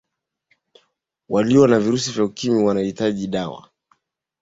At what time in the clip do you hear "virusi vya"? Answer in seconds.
1.79-2.23